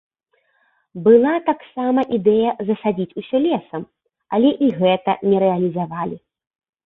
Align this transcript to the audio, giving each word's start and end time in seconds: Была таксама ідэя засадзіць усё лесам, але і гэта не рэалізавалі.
Была 1.07 1.33
таксама 1.49 1.99
ідэя 2.17 2.51
засадзіць 2.69 3.15
усё 3.21 3.37
лесам, 3.45 3.81
але 4.37 4.49
і 4.69 4.73
гэта 4.81 5.11
не 5.35 5.45
рэалізавалі. 5.47 6.17